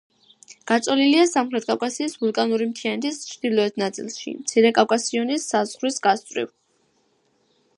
გაწოლილია 0.69 1.25
სამხრეთ 1.31 1.67
კავკასიის 1.71 2.15
ვულკანური 2.21 2.67
მთიანეთის 2.71 3.19
ჩრდილოეთ 3.33 3.77
ნაწილში, 3.83 4.33
მცირე 4.39 4.73
კავკასიონის 4.79 5.47
საზღვრის 5.55 6.03
გასწვრივ. 6.09 6.51